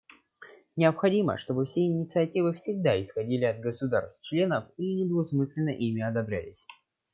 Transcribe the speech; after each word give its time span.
Необходимо, 0.77 1.37
чтобы 1.37 1.65
все 1.65 1.81
инициативы 1.85 2.55
всегда 2.55 2.99
исходили 3.03 3.45
от 3.45 3.59
государств-членов 3.59 4.65
или 4.77 5.03
недвусмысленно 5.03 5.69
ими 5.69 6.01
одобрялись. 6.01 6.65